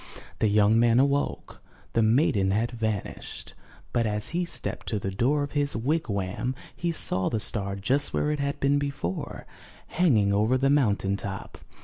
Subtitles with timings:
[0.39, 1.61] The young man awoke.
[1.93, 3.53] The maiden had van ished,
[3.93, 8.11] but as he stepped to the door of his wigwam, he saw the star just
[8.11, 9.45] where it had been before,
[9.85, 11.59] hanging over the mountain top.